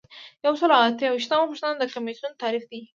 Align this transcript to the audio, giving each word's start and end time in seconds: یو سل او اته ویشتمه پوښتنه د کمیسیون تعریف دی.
یو 0.45 0.53
سل 0.59 0.69
او 0.77 0.83
اته 0.87 1.05
ویشتمه 1.11 1.45
پوښتنه 1.51 1.73
د 1.77 1.83
کمیسیون 1.93 2.31
تعریف 2.41 2.63
دی. 2.71 2.81